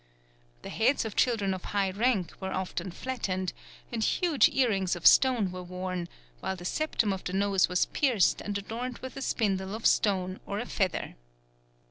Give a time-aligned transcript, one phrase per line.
[0.63, 3.53] The heads of children of high rank were often flattened,
[3.91, 8.41] and huge earrings of stone were worn; while the septum of the nose was pierced
[8.41, 11.17] and adorned with a spindle of stone or a feather.